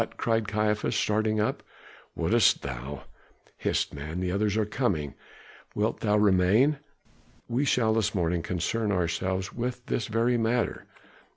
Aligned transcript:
cried 0.17 0.47
Caiaphas, 0.47 0.95
starting 0.95 1.39
up. 1.39 1.61
"Wouldst 2.15 2.63
thou?" 2.63 3.03
"Hist, 3.59 3.93
man, 3.93 4.19
the 4.19 4.31
others 4.31 4.57
are 4.57 4.65
coming! 4.65 5.13
wilt 5.75 5.99
thou 5.99 6.17
remain? 6.17 6.79
We 7.47 7.65
shall 7.65 7.93
this 7.93 8.15
morning 8.15 8.41
concern 8.41 8.91
ourselves 8.91 9.53
with 9.53 9.85
this 9.85 10.07
very 10.07 10.39
matter." 10.39 10.85